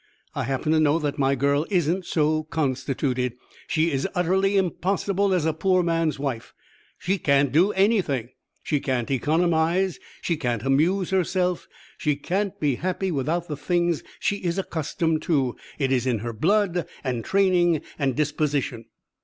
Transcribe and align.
I 0.33 0.45
happen 0.45 0.71
to 0.71 0.79
know 0.79 0.97
that 0.97 1.19
my 1.19 1.35
girl 1.35 1.67
isn't 1.69 2.07
so 2.07 2.41
constituted. 2.45 3.33
She 3.67 3.91
is 3.91 4.07
utterly 4.15 4.57
impossible 4.57 5.31
as 5.31 5.45
a 5.45 5.53
poor 5.53 5.83
man's 5.83 6.17
wife. 6.17 6.55
She 6.97 7.19
can't 7.19 7.51
do 7.51 7.71
anything: 7.73 8.29
she 8.63 8.79
can't 8.79 9.11
economize, 9.11 9.99
she 10.23 10.37
can't 10.37 10.63
amuse 10.63 11.11
herself, 11.11 11.67
she 11.99 12.15
can't 12.15 12.59
be 12.59 12.77
happy 12.77 13.11
without 13.11 13.47
the 13.47 13.55
things 13.55 14.01
she 14.19 14.37
is 14.37 14.57
accustomed 14.57 15.21
to; 15.29 15.55
it 15.77 15.91
is 15.91 16.07
in 16.07 16.17
her 16.25 16.33
blood 16.33 16.87
and 17.03 17.23
training 17.23 17.81
and 17.99 18.15
disposition. 18.15 18.85